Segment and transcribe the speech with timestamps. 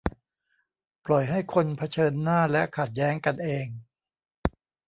[1.05, 3.67] ปล่อยให้คนเผชิญหน้าและขัดแย้งกันเอง